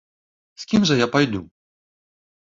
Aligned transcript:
З 0.61 0.63
кім 0.71 0.87
жа 0.91 0.95
я 1.01 1.07
пайду? 1.15 1.41